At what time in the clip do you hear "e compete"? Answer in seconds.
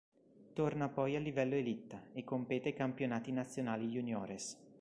2.13-2.69